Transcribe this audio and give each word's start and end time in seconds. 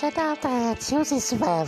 Já 0.00 0.10
dá 0.10 0.34
tarde, 0.34 0.96
use 0.96 1.16
isso 1.16 1.36
vai. 1.36 1.64